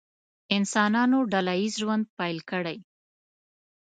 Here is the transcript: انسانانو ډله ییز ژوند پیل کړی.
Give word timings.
انسانانو 0.55 1.17
ډله 1.31 1.53
ییز 1.59 1.73
ژوند 1.81 2.05
پیل 2.17 2.37
کړی. 2.51 2.77